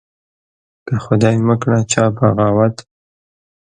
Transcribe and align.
که 0.85 0.95
خدای 1.05 1.37
مکړه 1.47 1.79
چا 1.91 2.03
بغاوت 2.15 2.75